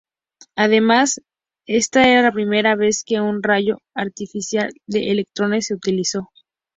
[0.55, 1.21] Además,
[1.67, 6.31] esta era la primera vez que un rayo artificial de electrones se utilizó.